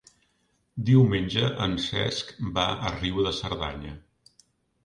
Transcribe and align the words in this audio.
Diumenge 0.87 1.51
en 1.67 1.77
Cesc 1.83 2.33
va 2.57 2.65
a 2.89 2.93
Riu 2.97 3.23
de 3.29 3.35
Cerdanya. 3.41 3.93